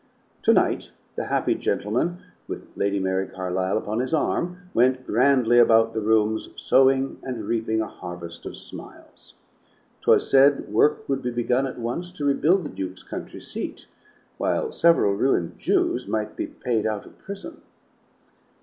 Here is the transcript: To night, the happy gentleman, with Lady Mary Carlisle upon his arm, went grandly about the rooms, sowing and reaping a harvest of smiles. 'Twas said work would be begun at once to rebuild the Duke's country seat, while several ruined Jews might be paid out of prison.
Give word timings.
To 0.41 0.51
night, 0.51 0.89
the 1.15 1.25
happy 1.25 1.53
gentleman, 1.53 2.23
with 2.47 2.67
Lady 2.75 2.97
Mary 2.99 3.27
Carlisle 3.27 3.77
upon 3.77 3.99
his 3.99 4.15
arm, 4.15 4.57
went 4.73 5.05
grandly 5.05 5.59
about 5.59 5.93
the 5.93 6.01
rooms, 6.01 6.49
sowing 6.55 7.19
and 7.21 7.43
reaping 7.45 7.81
a 7.81 7.87
harvest 7.87 8.47
of 8.47 8.57
smiles. 8.57 9.35
'Twas 10.01 10.27
said 10.27 10.69
work 10.73 11.07
would 11.07 11.21
be 11.21 11.29
begun 11.29 11.67
at 11.67 11.77
once 11.77 12.11
to 12.13 12.25
rebuild 12.25 12.63
the 12.65 12.69
Duke's 12.69 13.03
country 13.03 13.41
seat, 13.41 13.85
while 14.39 14.71
several 14.71 15.13
ruined 15.13 15.59
Jews 15.59 16.07
might 16.07 16.35
be 16.35 16.47
paid 16.47 16.87
out 16.87 17.05
of 17.05 17.19
prison. 17.19 17.61